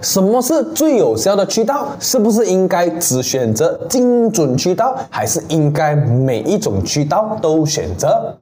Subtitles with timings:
[0.00, 1.88] 什么是最有效的渠道？
[2.00, 8.34] 是不是应该只选择精准渠道，还是应该每一种渠道都选择？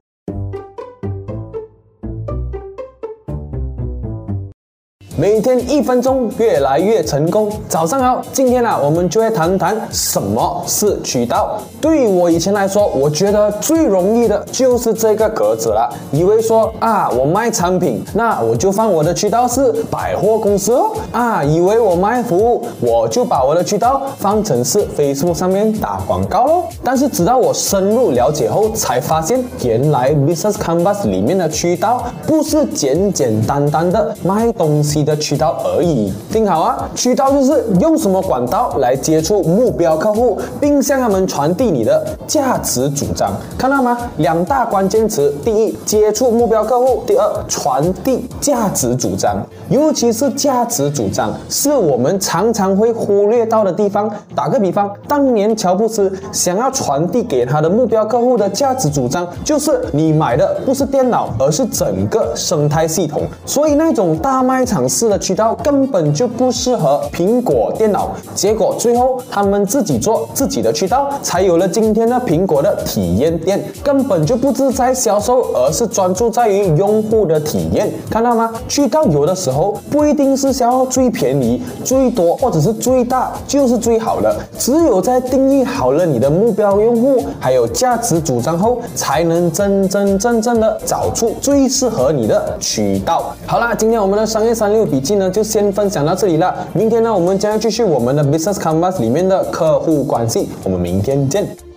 [5.20, 7.50] 每天一分钟，越来越成功。
[7.68, 11.58] 早上好，今天呢，我们就会谈谈什么是渠道。
[11.80, 15.92] 对于我以前来说，我觉得最容易的就是这个格子了。
[16.12, 20.92] 以为说啊，我卖产品，那我就放我的渠道是百货公司哦。
[21.10, 26.62] 啊，以为我卖服务，我就把我的渠道放成是 Facebook 上面打广告喽。
[26.84, 35.07] 但是直到我深入了解后，才发现原来 Business Canvas 里面的渠道不是简简单单的卖东西。
[35.08, 36.88] 的渠道而已，听好啊！
[36.94, 43.96] 渠道就是用什么管道来接触目标客户，并向他们传递你的价值主张，看到吗？
[44.18, 49.38] 两大关键词：第一，接触目标客户；第二，传递价值主张。
[49.70, 54.10] 尤其是价值主张，是我们常常会忽略到的地方。
[54.34, 63.22] 打个比方，当年乔布斯想要传递给他的目标客户的价值主张，就是你买的不是电脑，而是整个生态系统。
[63.46, 64.86] 所以那种大卖场。
[64.98, 78.52] 式的渠道根本就不适合苹果电脑，结果最后他们自己做自己的渠道，才有了今天的苹果的体验店，根本就不是在销售，而是专注在于用户的体验，看到吗？
[78.66, 93.32] 渠道有的时候不一定是销售最便宜、最多或者是最大就是最好的，只有在定义好了你的目标用户还有价值主张后，才能真真正正的找出最适合你的渠道。
[93.46, 94.77] 好啦，今天我们的商业三六。
[94.84, 96.54] 笔记呢，就先分享到这里了。
[96.72, 100.48] 明天呢，我们将要继续我们的 Business Canvas 里面的客户关系。
[100.64, 101.67] 我们明天见。